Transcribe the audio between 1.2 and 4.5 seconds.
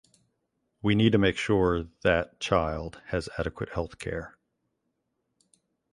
sure that child has adequate health care.